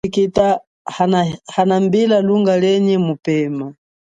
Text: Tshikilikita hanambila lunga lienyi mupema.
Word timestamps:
Tshikilikita 0.03 0.47
hanambila 1.55 2.17
lunga 2.27 2.53
lienyi 2.61 2.97
mupema. 3.05 3.67